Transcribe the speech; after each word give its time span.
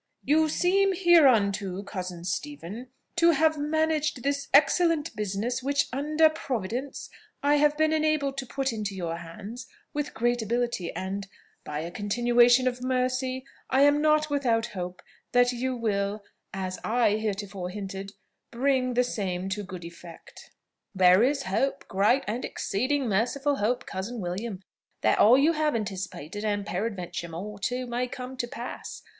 "You 0.23 0.49
seem 0.49 0.95
hereunto, 0.95 1.83
cousin 1.83 2.23
Stephen, 2.23 2.87
to 3.17 3.29
have 3.33 3.59
managed 3.59 4.23
this 4.23 4.47
excellent 4.51 5.15
business, 5.15 5.61
which 5.61 5.89
under 5.93 6.27
Providence 6.27 7.11
I 7.43 7.57
have 7.57 7.77
been 7.77 7.93
enabled 7.93 8.35
to 8.39 8.47
put 8.47 8.73
into 8.73 8.95
your 8.95 9.17
hands, 9.17 9.67
with 9.93 10.15
great 10.15 10.41
ability; 10.41 10.91
and, 10.95 11.27
by 11.63 11.81
a 11.81 11.91
continuation 11.91 12.67
of 12.67 12.81
mercy, 12.81 13.45
I 13.69 13.81
am 13.83 14.01
not 14.01 14.27
without 14.31 14.65
hope, 14.73 15.03
that 15.33 15.51
you 15.51 15.75
will, 15.75 16.23
as 16.51 16.79
I 16.83 17.17
heretofore 17.17 17.69
hinted, 17.69 18.13
bring 18.49 18.95
the 18.95 19.03
same 19.03 19.49
to 19.49 19.61
good 19.61 19.85
effect." 19.85 20.49
"There 20.95 21.21
is 21.21 21.43
hope, 21.43 21.87
great 21.87 22.23
and 22.25 22.43
exceeding 22.43 23.07
merciful 23.07 23.57
hope, 23.57 23.85
cousin 23.85 24.19
William, 24.19 24.63
that 25.01 25.19
all 25.19 25.37
you 25.37 25.51
have 25.51 25.75
anticipated, 25.75 26.43
and 26.43 26.65
peradventure 26.65 27.29
more 27.29 27.59
too, 27.59 27.85
may 27.85 28.07
come 28.07 28.35
to 28.37 28.47
pass. 28.47 29.03